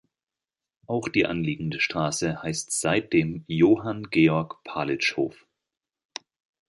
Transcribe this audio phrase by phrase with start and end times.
[0.87, 5.45] Auch die anliegende Straße heißt seitdem Johann-Georg-Palitzsch-Hof.